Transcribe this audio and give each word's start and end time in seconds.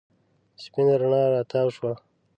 سپېنه 0.63 0.93
رڼا 1.01 1.21
راتاو 1.35 1.69
شوه. 1.75 1.91